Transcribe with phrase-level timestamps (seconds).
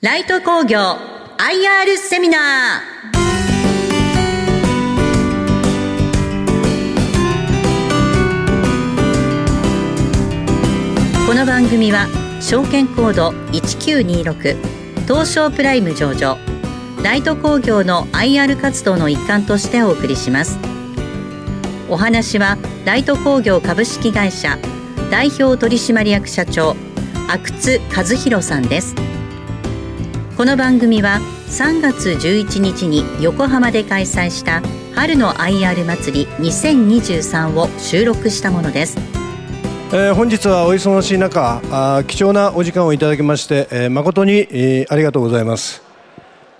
[0.00, 2.40] ライト工業 IR セミナー。
[11.26, 12.06] この番組は
[12.40, 14.56] 証券コード1926
[15.08, 16.38] 東証プライム上場
[17.02, 20.60] ライト工業の IR 活動の一環としてお送りします。
[21.90, 24.58] お話はライト工業株式会社
[25.10, 26.76] 代表取締役社長
[27.28, 28.94] 阿久津和弘さんです。
[30.38, 31.18] この番組は
[31.48, 34.62] 3月11日に横浜で開催した
[34.94, 38.96] 春の IR 祭り2023を収録したものです、
[39.92, 45.82] えー、本日はお忙しい中あ貴重なお時間をいただきまして、えー、誠に、えー、ありがとうございます、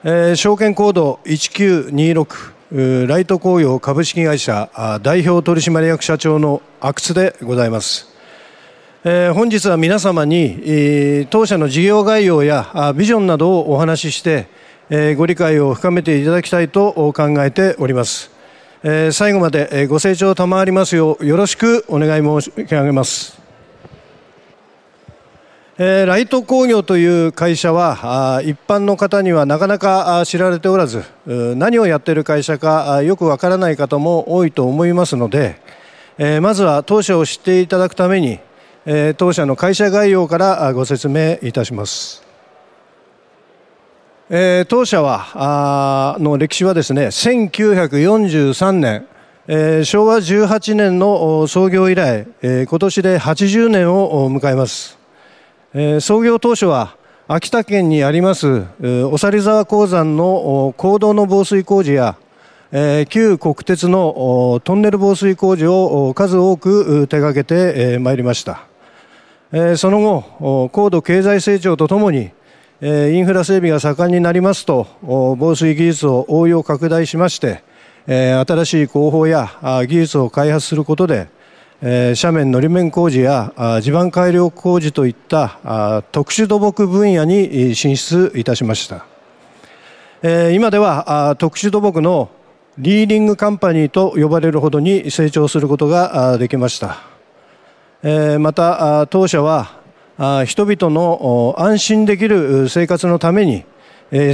[0.02, 8.08] えー、証券コード1926ライト工業株式会社代表取締役社長の阿久津でございます、
[9.04, 14.48] 本日は皆様に、当社の事業概要やビジョンなどをお話しして、
[14.90, 18.32] えー、ご理解を深めていただきたいと考えております、
[18.82, 23.40] えー、最後までご清聴賜りますようよろしくお願い申し上げます、
[25.78, 35.60] えー、ライト工業という会社は一般の方にはなかなか知られておらず何をやっている会社かよくわからない方も多いと思いますので、
[36.40, 38.40] まずは当社を知っていただくために
[38.91, 42.22] え当社の会社概要からご説明いたします。
[44.30, 49.06] え当社はの歴史はですね1943年、
[49.47, 54.98] え昭和18年の創業以来、え今年で80年を迎えます、
[55.75, 58.64] え創業当初は秋田県にあります
[59.11, 62.17] おさり沢鉱山の坑道の防水工事や
[62.73, 68.67] え旧国鉄のトンネル防水工事を数多く手掛けてまいりました。
[69.77, 72.30] その後、高度経済成長とともに、
[72.82, 77.62] インフラ整備が盛んになりますと、防水技術を応用拡大しまして、
[78.06, 79.50] 新しい工法や
[79.88, 81.28] 技術を開発することで、
[81.80, 89.06] 斜面のり面工事や地盤改良工事といった特殊土木分野に進出いたしました。
[90.50, 92.28] 今では特殊土木の
[92.77, 97.17] リーディングカンパニーと呼ばれるほどに成長することができました。
[98.03, 99.81] また当社は
[100.47, 103.64] 人々の安心できる生活のために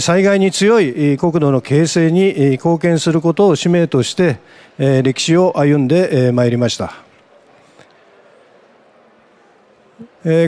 [0.00, 4.38] 災害に強い国土の形成に貢献することを使命として
[4.78, 6.94] 歴史を歩んでまいりました。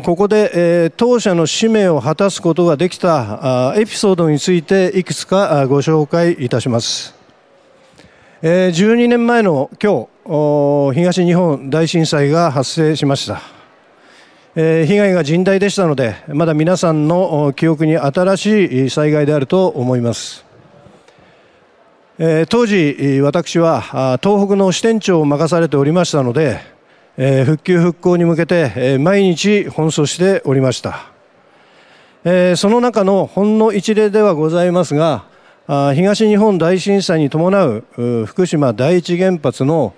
[0.04, 7.15] ここで当社の使命を果たすことができたエピソードについていくつかご紹介いたします。
[8.48, 13.42] え12年前の今日東日本大震災が発生しました、
[14.54, 20.44] え被害が甚大でしたのでまだ皆さんの記憶に新しい災害であると思います、
[22.20, 23.80] え当時私は
[24.22, 26.60] 東北の支店長を任されておりましたので、
[27.16, 31.10] え復旧復興に向けて毎日奔走しておりました、
[32.22, 35.24] えその中のほんの一例ではございますが
[35.68, 37.84] 東日本大震災に伴う
[38.26, 39.94] 福島第一原発の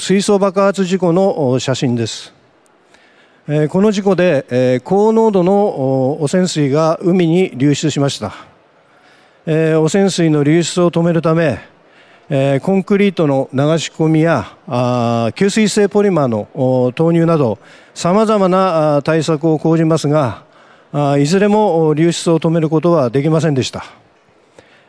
[0.00, 2.34] 水素爆発事故の写真です。
[3.68, 8.34] この事故で高濃度の汚染水が海に流出しました。
[9.46, 11.60] 汚染水の流出を止めるため、
[12.60, 17.60] コンクリートの流し込みや吸水性ポリマーの投入など
[17.94, 20.42] さまざまな対策を講じますが
[21.20, 23.84] いずれも流出を止めることはできませんでした。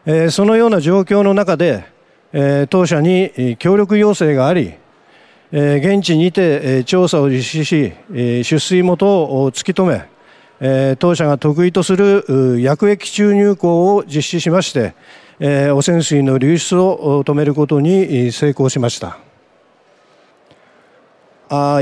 [0.05, 1.85] えそのような状況の中で、
[2.33, 4.73] え当社に協力要請があり、
[5.51, 10.05] え現地にて調査を実施し、出水元を突き止め、
[10.59, 14.93] え当社が得意とする薬液注入口を実施しまして、
[15.39, 19.19] え汚染水の流出を止めることに成功しました。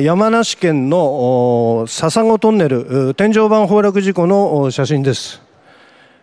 [0.01, 5.48] 山梨県の笹子トンネル天井板崩落事故の写真です。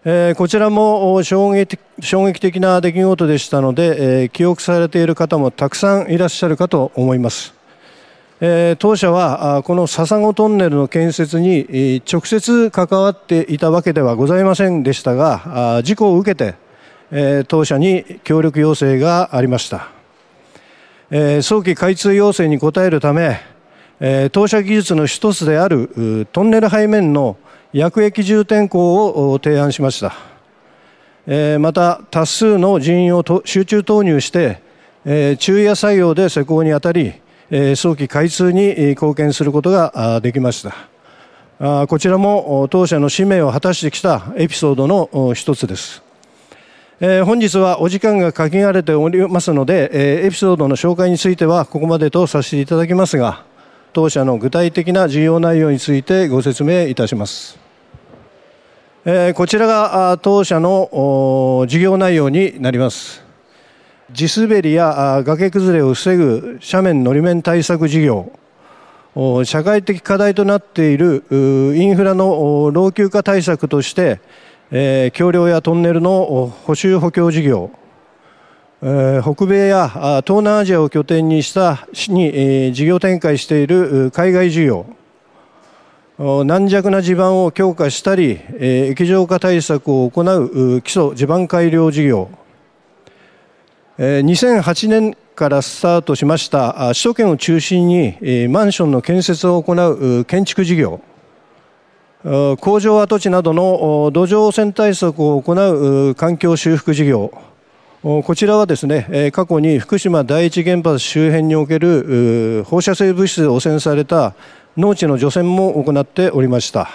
[0.09, 7.53] えー、こちらも衝撃衝撃的な出来事でしたので、えー、記憶されている方もたくさんいらっしゃるかと思います。
[8.41, 16.55] えー、当社はこの笹子トンネルの建設に直接関わっていたわけではございませんでしたが事故を受けて、
[17.11, 19.89] え、当社に協力要請がありました、
[21.11, 23.41] え、早期開通要請に応えるため、
[23.99, 27.37] え、当社技術の一つであるトンネル背面の
[27.73, 30.15] 薬液重点校を提案しました。
[31.59, 34.61] また、多数の人員を集中投入して、
[35.39, 37.15] 昼夜作業で施工にあたり、
[37.75, 40.63] 早期開通に貢献することができまし
[41.59, 41.87] た。
[41.87, 46.03] こちらも当社の使命を果たしてきたエピソードの一つです。
[47.01, 53.45] 本日はお時間が限られておりますので、エピソードの紹介についてはここまでとさせていただきますが、
[53.93, 57.59] 当社の具体的な事業内容についてご説明いたします。
[59.35, 63.25] こちらが当社の事業内容になります。
[64.13, 68.33] 地滑りや崖崩れを防ぐ斜面のり面対策事業、
[69.45, 74.21] 社会的課題となっているインフラの老朽化対策として、
[75.15, 77.71] 橋梁やトンネルの補修補強事業、
[78.79, 79.89] 北米や
[80.27, 84.85] 東南アジアを拠点にしたに事業展開している海外事業、
[86.19, 92.29] 軟弱な地盤を強化したり、液状化対策を行う基礎地盤改良事業、
[93.99, 101.01] 2008年からスタートしました首都圏を中心にマンションの建設を行う建築事業。
[102.61, 105.53] 工場跡地などの土壌汚染対策を行
[106.11, 107.33] う環境修復事業。
[108.07, 114.37] こちらはですね過去に福島第一原発周辺における放射性物質で汚染された
[114.77, 116.89] 農地の除染も行っておりました。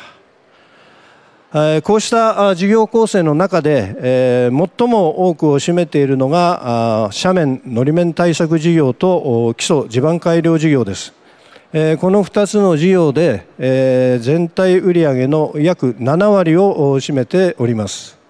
[1.83, 11.11] こうした事業構成の中で最も多くを占めているのが斜面のり面対策事業と基礎地盤改良事業です。
[11.73, 13.45] この2つの事業で
[14.21, 18.20] 全体売上の約7割を占めております。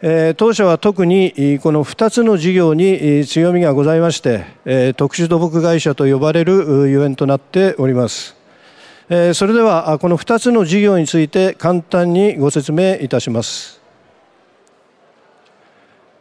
[0.00, 8.36] 当社は特にこの2つの事業に強みがございまして特殊土木会社と呼ばれるゆえんとなっております。
[9.08, 13.80] それではこの2つの事業について簡単にご説明いたします。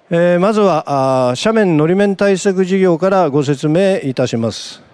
[0.10, 4.87] まずは斜面のり面対策事業からご説明いたします。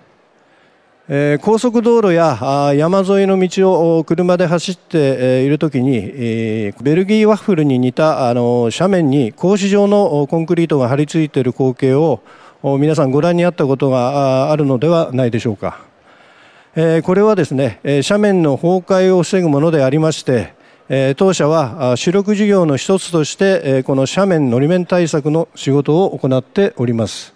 [1.41, 12.21] 高速道路や山沿いの道を車で走っているときにベルギーワッフルに似たあの斜面に格子状のコンクリートが張り付いている光景を
[12.79, 15.81] 皆さんご覧になったことがあるのではないでしょうか。
[17.03, 20.53] これはですね斜面の崩壊を防ぐものでありまして
[21.17, 27.33] 当社は主力事業の一つとしてこの斜面のり面対策の仕事を行っております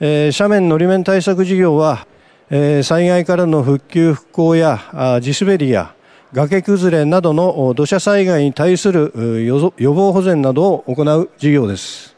[0.00, 2.06] 斜面のり面対策事業は
[2.50, 5.94] 災害からの復旧復興や地滑りや
[6.32, 9.12] 崖崩れなどの土砂災害に対する
[9.44, 12.16] 予防保全などを行う事業です。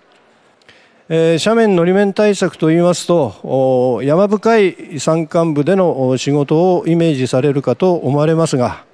[1.08, 8.86] 斜面のり面対策といいますと山深い山間部での仕事をイメージされるかと思われますが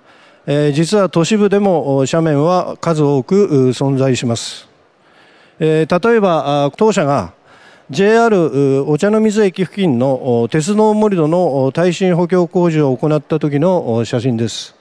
[0.73, 4.67] 実は都市部でも斜面は数多く存在します。
[5.61, 5.87] 例え
[6.21, 7.33] ば当社が
[7.91, 14.75] JR お茶の水駅付近の鉄道盛り土の耐震補強工事を行った時の写真です。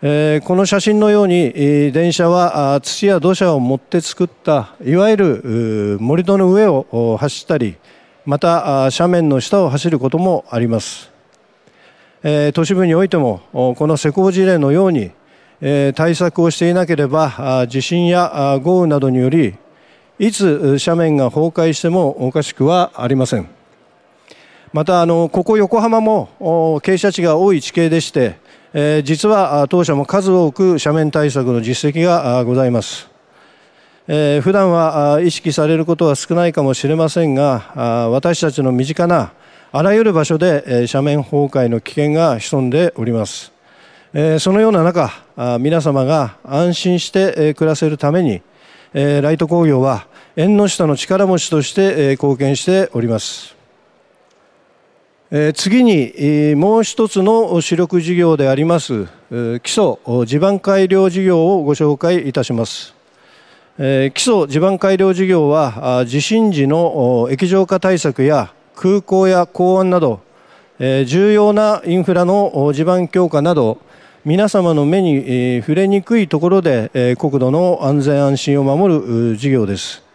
[0.00, 1.52] この写真のように、
[1.92, 7.76] 電車は土や土砂を持って作ったいわゆる盛り土の上を走ったり
[8.24, 11.10] また斜面の下を走ることもあります、
[12.54, 15.10] 都市部においてもこの施工事例のように、
[15.94, 19.54] 対策をしていなければ地震や豪雨などにより
[20.20, 23.48] いつ斜面が崩壊してもおかしくはありません
[24.72, 26.28] またあのここ横浜も
[26.82, 28.36] 傾斜地が多い地形でして
[28.72, 33.08] え実は当社も数多く斜面対策の実績がございます。
[34.06, 39.32] えー、普段は意識されることは少ないかもしれませんが私たちの身近な
[39.72, 43.52] あらゆる場所で斜面崩壊の危険が潜んでおります。
[44.38, 45.10] そのような中
[45.58, 48.42] 皆様が安心して暮らせるために
[48.92, 50.06] ライト工業は
[50.36, 53.60] 縁の下の力持ちとして貢献しております。
[55.54, 59.06] 次にもう一つの主力事業であります
[59.62, 62.96] 基礎地盤改良事業をご紹介いたします
[63.78, 70.20] 基礎地盤改良事業は地震時の液状化対策や空港や港湾など
[70.80, 73.78] 重要なインフラの地盤強化など
[74.24, 78.98] 皆様の目に触れにくいところで国土の安全安心を守
[79.32, 80.09] る事業です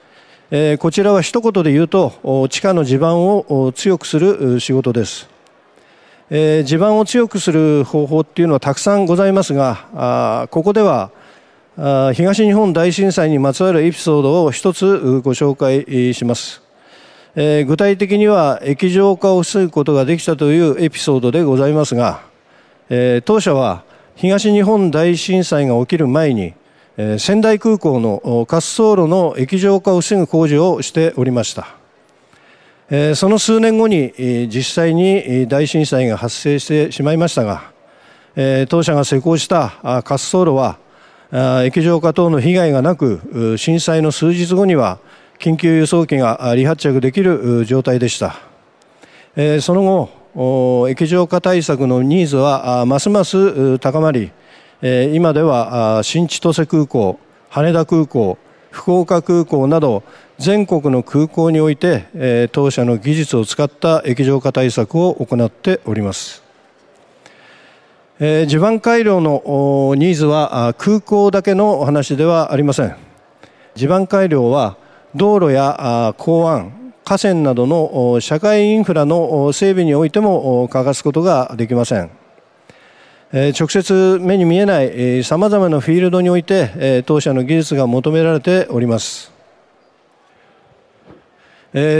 [0.51, 5.27] えこちらは一言で言うと地下の地盤を強くする仕事です、
[6.29, 11.09] え地盤を強くする方法っていうのはたくさんございますがあここでは
[11.77, 16.61] あ東日本大震災にまつわるエピソードを一つご紹介します、
[17.35, 22.21] え具体的には液状化を防ぐことができたというエピソードでございますが、
[22.91, 23.83] え当社は
[24.15, 26.53] 東日本大震災が起きる前に
[27.17, 31.67] 仙台空港の滑走路の液状化を防ぐ工事をしておりました。
[33.15, 34.13] その数年後に
[34.47, 37.73] 実際に大震災が発生してしまいましたが
[38.69, 40.77] 当社が施工した滑走路は
[41.65, 44.99] 液状化等の被害がなく震災の数日後には
[45.39, 48.37] 緊急輸送機が離発着できる状態でした。
[49.61, 54.31] その後液状化対策のニーズはますます高まり
[54.81, 58.37] 今では新千歳空港羽田空港
[58.71, 60.03] 福岡空港など
[60.37, 66.43] 全国の空港において当社の技術を使った液状化対策を行っております。
[68.19, 72.95] 地盤改良のニーズは空港だけの話ではありません。
[73.75, 74.77] 地盤改良は
[75.15, 82.24] 道路や港湾河川などの社会インフラの整備においても欠かすことができません。
[83.35, 89.29] 直接目に見えないさまざまなフィールドにおいて当社の技術が求められております。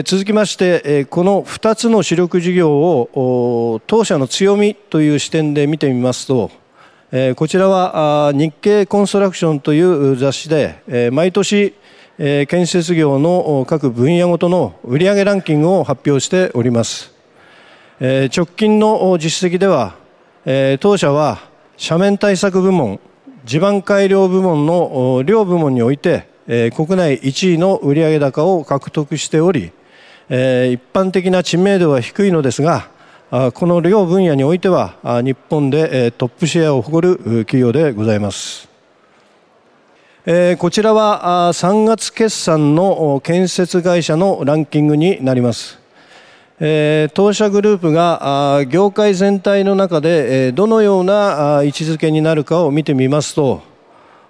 [0.05, 6.51] 続きましてこの2つの主力事業を当社の強みという視点で見てみますと
[7.35, 11.73] こちらは日経コンストラクションという雑誌で毎年
[12.17, 17.13] 建設業の各分野ごとの売上ランキングを発表しております。
[17.99, 20.04] 直近の実績では
[20.47, 21.39] えー、当社は
[21.83, 22.99] 斜面対策部門
[23.45, 29.71] 地盤改良部門の両部門において、えー、国内1位の売上高を獲得しており、
[30.29, 32.89] えー、一般的な知名度は低いのですが
[33.55, 38.69] この両分野においては日本でトップシェアを誇る企業でございます。
[40.57, 45.84] こちらは3月決算の建設会社のランキングになります。
[46.57, 53.61] えー、当社グループが業界全体の中で、えー、どのような位置づけになるかを見てみますと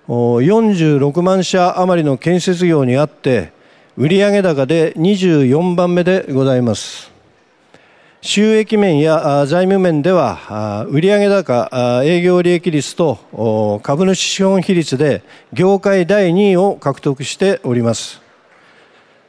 [0.08, 3.52] 46万社余りの建設業にあって
[3.96, 7.12] 売上高で24番目でございます。
[8.22, 11.70] 収益面や財務面では売上高
[12.04, 15.22] 営業利益率と株主資本比率で
[15.54, 18.25] 業界第2位を獲得しております。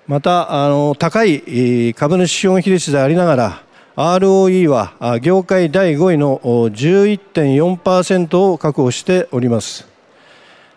[0.08, 3.62] またあの高い株主資本比率でありながら
[3.96, 9.88] ROE は業界第5位の11.4%を確保しております、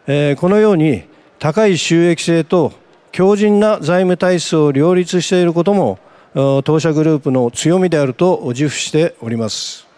[0.07, 1.03] え、このように
[1.37, 2.73] 高い収益性と
[3.11, 5.99] 強靭な財務体質を両立していることも
[6.63, 9.88] 当社グループの強みであると自負しております。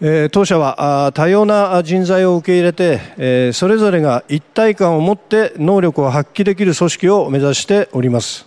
[0.00, 8.46] 当社は多様な人材を受け入れてそれぞれが一体感を持って能力を発揮できる組織を目指しております。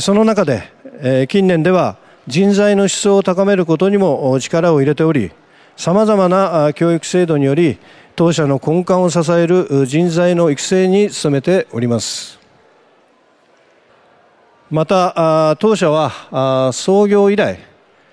[0.00, 1.96] その中で近年では
[2.28, 5.32] 人材の質を高めることにも力を入れており
[5.76, 7.78] さまざまな教育制度により
[8.14, 12.38] 当社の根幹を支える人材の育成に努めております。
[14.70, 17.58] また当社は創業以来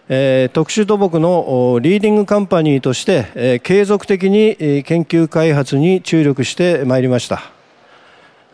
[0.09, 7.51] え特殊土木のリーディングカンパニーとして、え継続的に研究開発に注力してまいりました、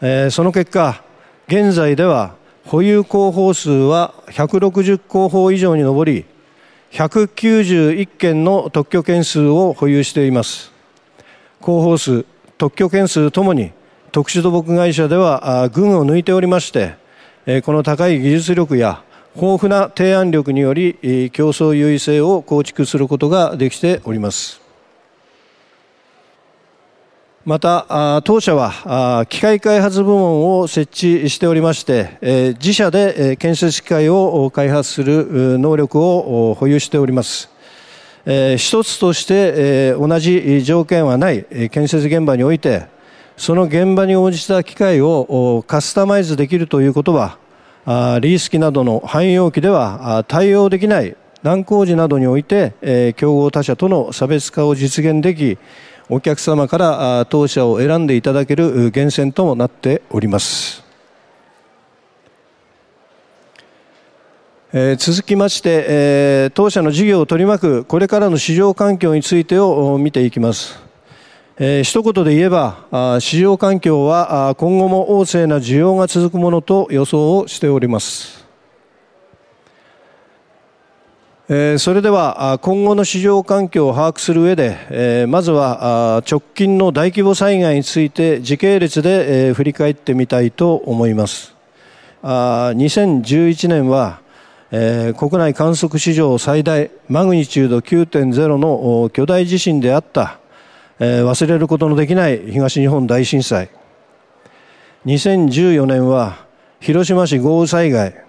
[0.02, 1.04] えその結果
[1.48, 6.26] 現在では保有広報数は160広報以上に上り
[6.92, 10.72] 191件の特許件数を保有しています。
[11.64, 12.26] 広報数
[12.58, 13.72] 特許件数ともに
[14.12, 16.96] 特殊土木会社では群を抜いておりまして
[17.64, 19.02] この高い技術力や
[19.36, 20.94] 豊富な提案力により
[21.34, 24.62] 競争優位性を構築することができております。
[27.44, 37.50] また当社は機械開発部門を設置しておりまして自社で建設機械を開発する能力を保有しております。
[38.26, 42.86] 一つとして同じ条件はない建設現場において
[43.36, 47.43] その現場に応じた機械をカスタマイズできるということは
[47.86, 55.58] リース機などの汎用機では対応できない難工事などにおいて競合他社との差別化を実現でき
[56.10, 60.84] お客様から当社を選んでいただける源泉ともなっております。
[64.98, 70.93] 続きまして、当社の事業を取り巻くこれからの市場環境についてを見ていきます。
[71.58, 78.44] えー、一言で言えば市場環境は今後も旺盛な需要が続くものと予想をしております、
[81.48, 91.54] えー、それでは今後の市場環境を把握する上で、えー、まずは直近の大規模災害について時系列で、えー、振り返ってみたいと思います。
[92.24, 94.24] あ2011年は
[94.76, 100.40] えー、国内観測史上最大マグニチュード9.0の巨大地震であった
[101.06, 103.70] えー、忘れることのできない東日本大震災。
[105.06, 106.46] 2014年は
[106.80, 108.24] 広島市豪雨災害。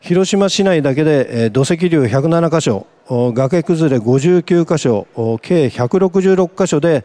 [0.00, 2.86] 広島市内だけで土石流107箇所、
[3.34, 5.06] 崖崩れ59箇所、
[5.42, 7.04] 計166箇所で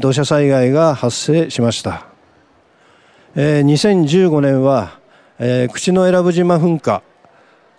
[0.00, 2.06] 土砂災害が発生しました。
[3.36, 4.98] 2015年は
[5.72, 7.02] 口永良部島噴火、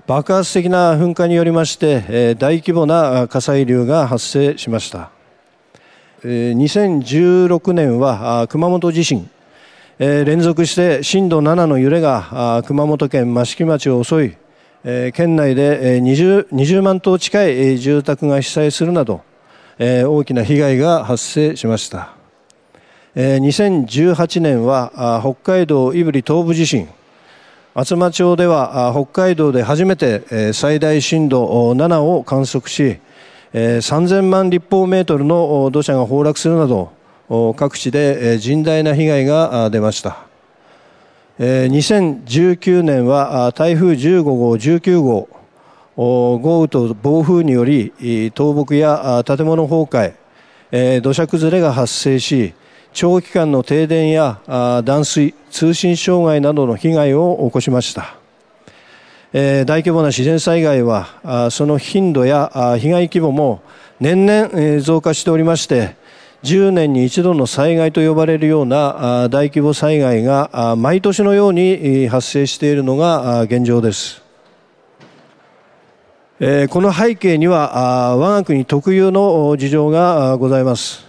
[0.08, 5.15] 爆発的な噴火によりまして大規模な火砕流が発生しました。
[6.26, 9.30] 2016年は熊本地震、
[10.00, 14.34] 連続して震度7の揺れが熊本県益城町を襲い、
[15.12, 19.22] 県内で 20, 20万棟近い住宅が被災するなど
[19.78, 22.16] 大きな被害が発生しました。
[23.16, 26.88] 2018年は北海道胆振東部地震。
[27.76, 32.98] 厚真町では北海道で初めて最大震度7を観測し
[33.56, 36.92] 3000万立方メートルの土砂が崩落するなど
[37.56, 40.26] 各地で甚大な被害が出ました
[41.40, 45.30] 2019年は台風15号、19号、
[45.96, 47.94] 豪雨と暴風により
[48.36, 49.84] 倒木や建物崩
[50.72, 52.54] 壊、土砂崩れが発生し
[52.92, 54.42] 長期間の停電や
[54.84, 58.15] 断水、通信障害などの被害を起こしました。
[59.36, 62.50] 大規模な自然災害はその頻度や
[62.80, 63.62] 被害規模も
[64.00, 65.98] 年々増加しておりまして
[66.44, 74.24] 10年に一度の災害と呼ばれるような大規模災害が毎年のように発生しているのが現状です。
[76.40, 81.06] この背景には我が国特有の事情がございます。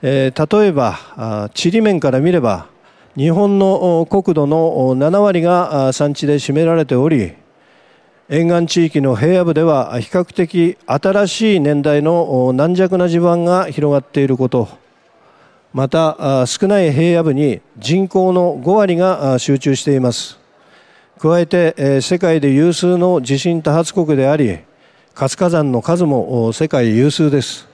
[0.00, 0.32] 例え
[0.72, 2.68] ば地理面から見れば
[3.18, 7.34] 日本の国土の7割が山地で占められており
[8.32, 14.68] 沿岸地域の平野部では比較的新しい年代の軟弱な地盤が広がっていること。
[15.74, 20.38] また少ない平野部に人口の5割が集中しています。
[21.18, 24.60] 加えて世界で有数の地震多発国であり
[25.12, 27.66] 活火山の数も世界有数です。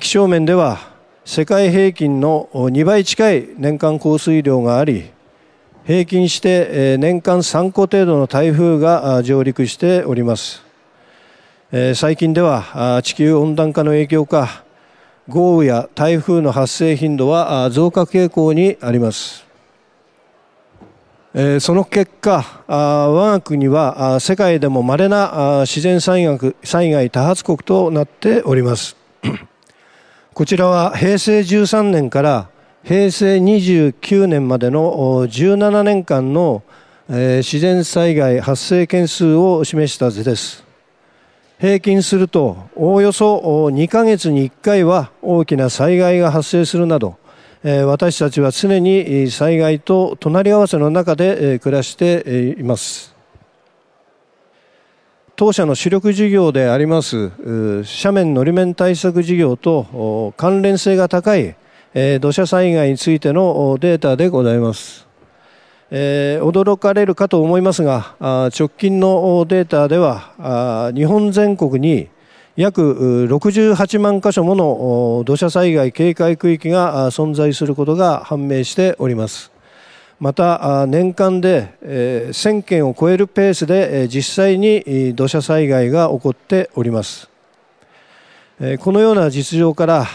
[0.00, 0.78] 気象面では
[1.26, 5.10] 世界平均の2倍近い年間降水量があり
[5.86, 10.62] 平均して年間3個程度の台風が上陸しております。
[11.94, 14.64] 最近では地球温暖化の影響か
[15.28, 19.44] 豪雨や台風の発生頻度は増加傾向にあります。
[21.60, 28.96] その結果我が国は世界でも稀な自然災害災害多発国となっております。
[30.32, 32.48] こちらは平成13年から
[32.84, 36.62] 平成29年までの17年間の
[37.08, 40.62] 自然災害発生件数を示した図です。
[41.58, 47.16] 平均するとおおよそ2ヶ月に1回は大きな災害が発生するなど
[47.62, 53.14] 私たちは常に災害と隣り合わせの中で暮らしています。
[55.36, 61.56] 当社の主力事業であります斜面のり面対策事業と関連性が高い
[61.96, 65.06] えー、土砂災害についてのデータでございます。
[65.90, 72.08] えー、驚かれるかと思いますが直近のデータでは日本全国に
[72.56, 79.52] 約68万箇所もの土砂災害警戒区域が存在することが判明しております
[80.18, 87.28] また年間で1000件を超えるペースで実際に土砂災害が起こっております
[88.80, 90.06] このような実情から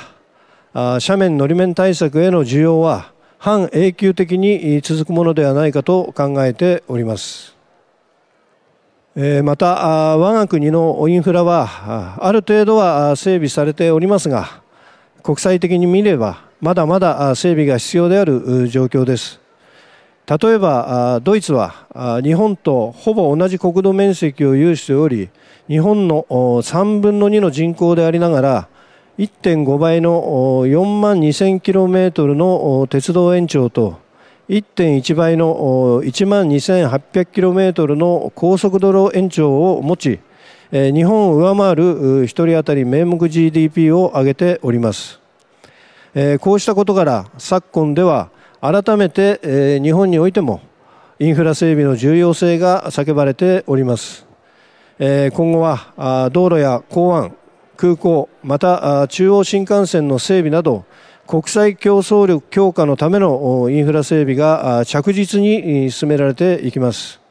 [0.73, 7.55] 斜面のり面対策への需要は半永久的に続くものではないかと考えております。
[9.43, 14.61] また我が国のインフラはある程度は整備されておりますが
[15.23, 19.41] 国際的に見ればまだまだ整備が必要である状況です。
[20.27, 25.29] 例えばドイツは日本とほぼ同じ国土面積を有しており
[25.67, 28.67] 日本の3分の2の人口でありながら
[29.19, 33.99] 1.5倍の4万 2000km の鉄道延長と
[34.47, 40.19] 1.1倍の1万 2800km の高速道路延長を持ち
[40.71, 45.19] 日本を上回る1人当たり名目 GDP を上げております。
[46.39, 48.29] こうしたことから昨今では
[48.61, 50.61] 改めて日本においても
[51.19, 54.25] インフラ整備の重要性が叫ばれております。
[54.97, 57.35] 今後は道路や港湾
[57.79, 60.83] 空港また中央新幹線の整備など
[61.25, 67.21] 国際競争力強化のためのインフラ整備が着実に進められていきます。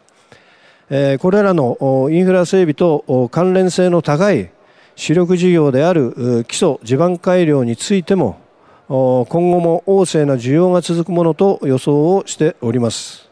[1.21, 4.49] これらのインフラ整備と関連性の高い
[4.97, 8.41] 主力事業である基礎地盤改良についても
[8.89, 13.29] 今後も旺盛な需要が続くものと予想をしております。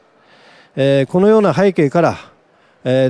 [0.76, 2.35] このような背景から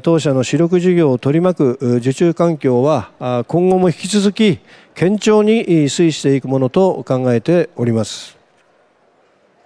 [0.02, 4.58] 当社の主力事業を取り巻く受注環境は今後も引き続き
[4.94, 8.38] 堅調に推移していくものと考えております。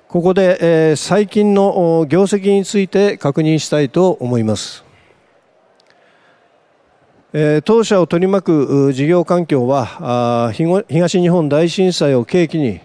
[0.08, 4.84] ここで最近の業績について確認したいと思います。
[7.64, 10.50] 当社を取り巻く事業環境は
[10.88, 12.80] 東日本大震災を契機に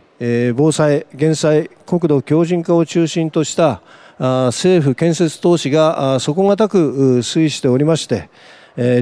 [0.53, 3.81] 防災減災国土強靭化を中心とした
[4.17, 8.30] 政府建設投資が底堅く推移しておりまして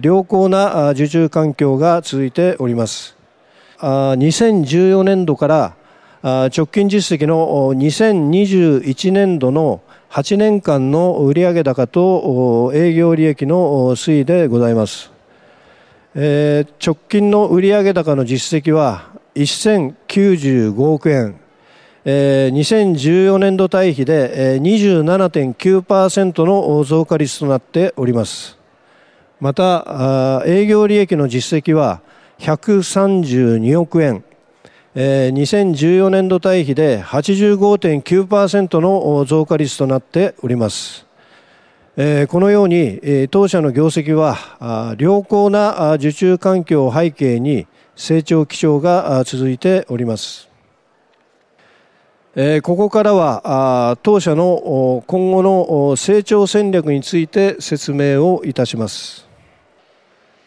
[0.02, 3.16] 良好な受注環境が続いております。
[3.80, 5.76] 2014年度から
[6.24, 15.12] 直近実績の2021年度の8年間の売上高と営業利益の推移でございます、
[16.16, 16.70] 直
[17.10, 21.43] 近の売上高の実績は1095億円。
[22.06, 28.58] えー、2014年度対比で、えー、27.9%の増加率となっております。
[29.40, 32.02] また営業利益の実績は
[32.40, 34.24] 132億円、
[34.96, 41.06] えー、2014年度対比で85.9%の増加率となっております、
[41.96, 50.53] このように、当社の業績は良好な受注環境を背景に成長基調が続いております。
[52.36, 59.28] えここからは当社の今後の成長戦略について説明をいたします。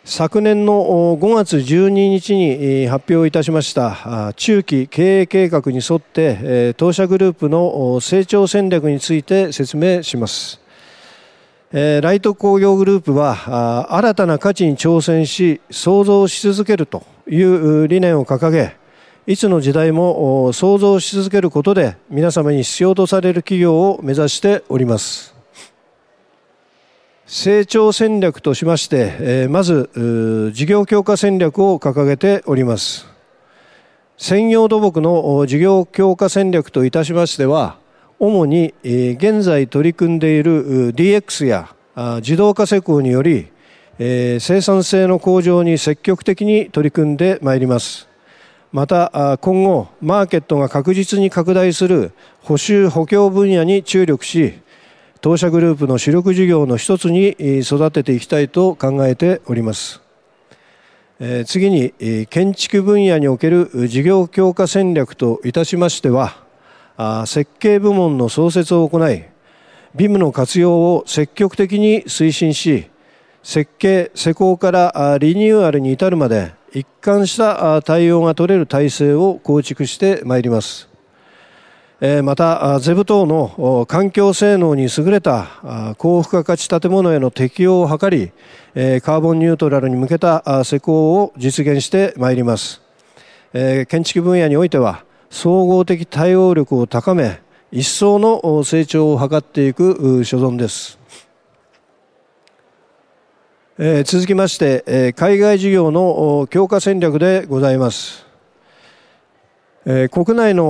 [0.04, 10.60] 昨年の5月12日に発表いたしました中期経営計画に沿って当社グループの成長戦略について説明します。
[11.72, 18.74] ライト工業グループは新たな価値に挑戦し創造し続けるという理念を掲げ
[19.28, 25.34] いつの時代も創造し続けることで皆様に必要とされる企業を目指しております。
[27.26, 33.08] 成長戦略としましてまず事業強化戦略を掲げております。
[34.16, 37.78] 専業土木の事業強化戦略といたしましては
[38.20, 41.74] 主に現在取り組んでいる DX や
[42.20, 43.48] 自動化施工により
[43.98, 48.08] 生産性の向上に積極的に取り組んでまいります。
[48.72, 54.54] また今後マーケットが確実に拡大する補修補強分野に注力し
[55.20, 60.00] 当社グループの主力事業の一つに育てていきたいと考えております。
[61.46, 61.94] 次に
[62.28, 66.36] 建築分野における事業強化戦略といたしましては
[67.26, 69.24] 設計部門の創設を行い
[69.94, 72.90] ビムの活用を積極的に推進し
[73.42, 80.88] 設計施工からリニューアルに至るまで一貫した対応が取れる体制を構築してまいります。
[82.22, 88.32] またゼブ等の環境性能に優れた高付加価値建物への適用を図り
[89.00, 92.82] カーボンニュートラルに向けた施工を実現してまいります。
[93.52, 97.40] 建築分野においては総合的対応力を高め
[97.72, 100.98] 一層の成長を図っていく所存です。
[103.78, 108.24] え、続きまして、え、海外事業の強化戦略でございます、
[109.84, 110.64] え、国内の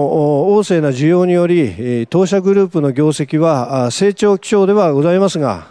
[0.48, 5.68] 旺盛な需要により当社グループの業績は成長基調ではございますが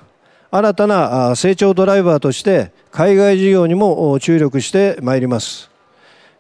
[0.50, 5.70] 新たな成長ドライバーとして海外事業にも注力してまいります。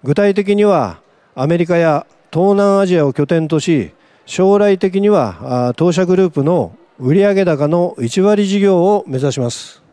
[0.01, 1.01] 具体的には
[1.35, 3.91] アメリカや東南アジアを拠点とし
[4.25, 9.84] 将来的には当社グループの売上高の1割事業を目指します。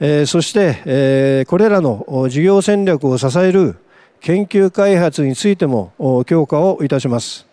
[0.00, 3.76] えー、そして、えー、これらの事業戦略を支える
[4.20, 7.46] 研究開発についても強化をいたします。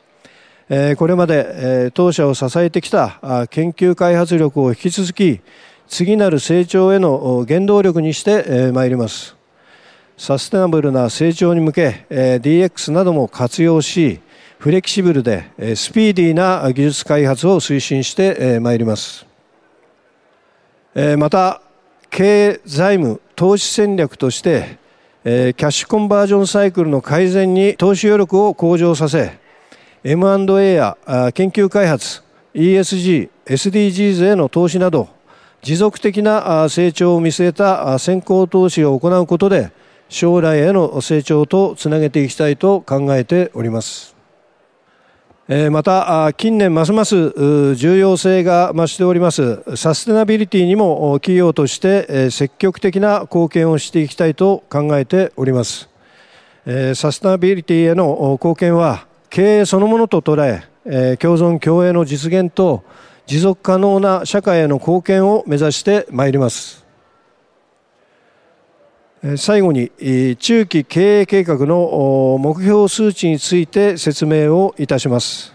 [0.70, 5.42] えー、これまで、えー、当社を支えてきた研究開発力を引き続き
[5.88, 9.36] 次なる成長への原動力にしてまいります。
[10.18, 14.22] サステナブルな成長に向け DX なども活用し
[14.60, 19.26] フレキシブルでスピーディーな技術開発を推進してまいります。
[21.18, 21.62] また
[22.16, 24.78] 経営財務投資戦略として、
[25.26, 29.38] キャッシュコンバージョンサイクルの改善に投資余力を向上させ
[30.06, 30.98] M&A や
[31.34, 32.24] 研究開発
[32.54, 35.10] ESG、SDGs への投資など
[35.62, 39.74] 持続的な成長を見据えた先行投資を行うことで
[40.08, 44.15] 将来への成長とつなげていきたいと考えております。
[45.48, 49.62] また近年ますます重要性が増しております。
[49.76, 55.88] サステナビリティにも企業として積極的な貢献をしていきたいと考えております。
[56.96, 60.44] サステナビリティへの貢献は経営そのものと捉
[60.86, 62.84] え共存共栄の実現と
[63.28, 66.85] 持続可能な社会への貢献を目指してまいります。
[69.38, 69.90] 最後に
[70.38, 75.52] 中期経営計画の目標数値について説明をいたします。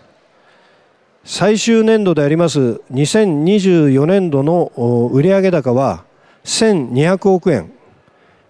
[1.22, 4.72] 最終年度であります2024年度の
[5.12, 6.02] 売上高は
[6.42, 7.72] 1200億円。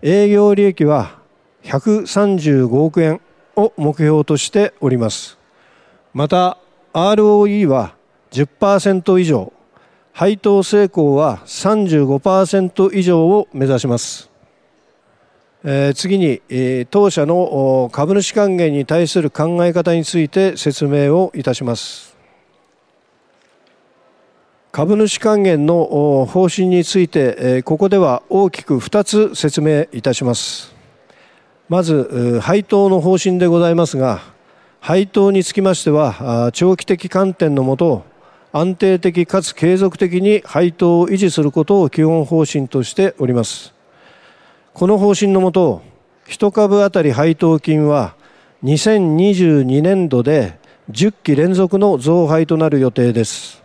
[0.00, 1.18] 営業利益は
[1.64, 3.20] 135億円
[3.56, 5.36] を目標としております。
[6.14, 6.56] また
[6.94, 7.94] ROE は
[8.30, 9.52] 10%以上。
[10.12, 14.29] 配当成功は35%以上を目指します、
[15.62, 22.16] えー、次に、えー、当社の株主還元に対する考え方について説明をいたします。
[24.72, 30.74] 株主還元の方針についてえここでは大きく2つ説明いたします。
[31.68, 34.22] まず配当の方針でございますが
[34.80, 38.04] 配当につきましては長期的観点のもと
[38.52, 43.79] 安定的かつ継続的に配当を維持することを基本方針としております。
[44.80, 45.82] この方針のもと
[46.28, 48.14] 1株当たり配当金は
[48.64, 50.58] 2022年度で
[50.90, 53.62] 10期連続の増配となる予定です。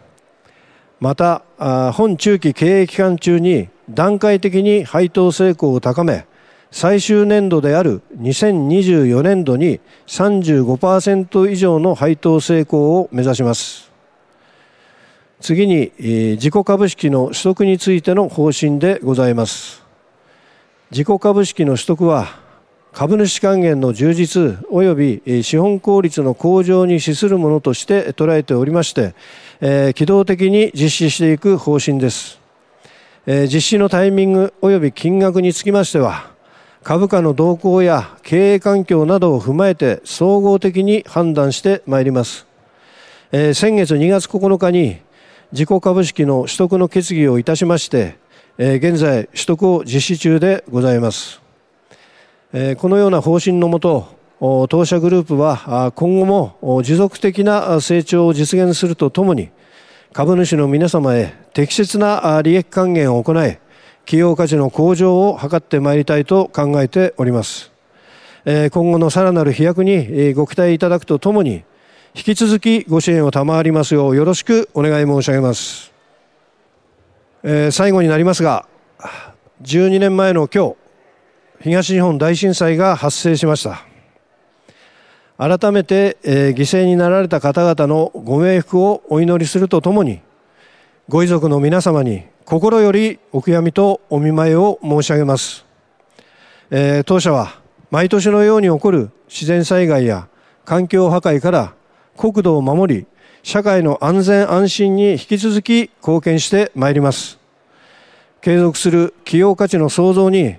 [0.99, 1.45] また
[1.93, 6.27] 本中期経営期間中に段階的に配当成功を高め
[6.69, 13.89] 最終年度である2024年度に35%以上の配当成功を目指します。
[15.39, 19.84] 次に自己株式の取得についての方針でございます。
[20.91, 22.27] 自己株式の取得は
[22.93, 29.15] 株主還元の充実及び資本効率の向上に資するものとして捉えておりまして、
[29.59, 32.39] え機動的に実施していく方針です、
[33.25, 36.29] え実施のタイミング及び金額につきましては
[36.83, 42.45] 株価の動向や経営環境などを踏まえて総合的に判断してまいります、
[43.31, 45.01] え先月2月9日に
[45.51, 48.23] 自己株式の取得の決議をいたしまして、
[48.57, 51.41] え現在取得を実施中でございます。
[52.77, 54.07] このような方針のもと
[54.69, 59.49] 当社グループは今後も持続的な成長を実現するとともに
[60.13, 63.57] 株主の皆様へ適切な利益還元を行い
[64.05, 67.73] 企業価値の向上を図ってまいりたいと考えております。
[68.45, 71.63] 今後のさらなる飛躍にご期待いただくとともに
[72.13, 75.94] 引き続きご支援を賜りますようよろしくお願い申し上げます。
[77.47, 78.65] え最後になりますが
[79.61, 80.75] 12年前の今日
[81.61, 83.85] 東日本大震災が発生しました。
[85.37, 90.21] 改めて、えー、犠牲になられた方々のご冥福をお祈りするとともに
[91.09, 95.65] ご遺族の皆様に心よりお悔やみとお見舞いを申し上げます、
[96.71, 97.59] えー、当社は
[97.91, 100.29] 毎年のように起こる自然災害や
[100.63, 101.73] 環境破壊から
[102.15, 103.05] 国土を守り
[103.45, 107.37] 社会の安全安心に引き続き貢献してまいります。
[108.41, 110.55] 継続する企業価値の創造に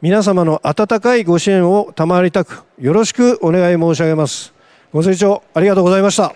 [0.00, 4.54] 皆様の温かいご支援を賜りたくよろしくお願い申し上げます。
[4.92, 6.32] ご清聴ありがとうございました。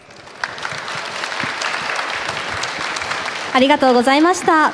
[3.54, 4.72] ありがとうございました。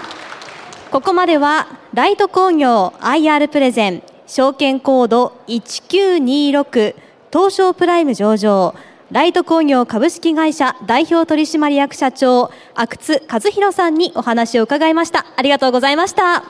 [0.90, 6.94] ここまではライト工業 IR プレゼン証券コード1926
[7.30, 8.74] 東証プライム上場
[9.11, 15.25] ライト工業株式会社代表取締役社長阿久津和弘さんにお話を伺いました。
[15.35, 16.44] ありがとうございました。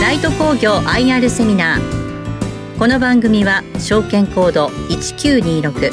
[0.00, 2.78] ライト工業 IR セミナー。
[2.78, 5.92] この番組は証券コード1926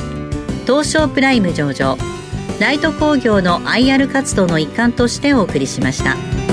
[0.66, 1.98] 東証プライム上場。
[2.62, 6.45] ライト工業の IR 活動の一環としてお送りしました。